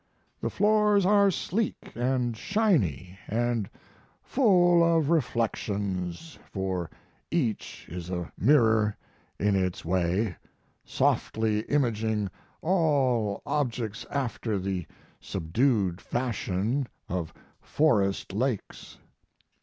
[0.41, 3.19] The floors are sleek & shiny
[3.71, 6.89] & full of reflections, for
[7.29, 8.97] each is a mirror
[9.39, 10.37] in its way,
[10.83, 12.31] softly imaging
[12.63, 14.87] all objects after the
[15.19, 17.31] subdued fashion of
[17.61, 18.97] forest lakes.